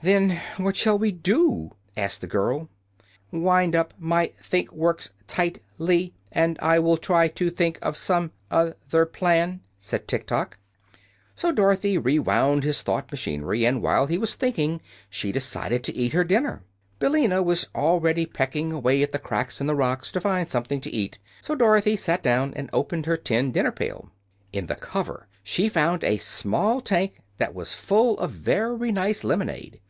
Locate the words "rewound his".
11.98-12.82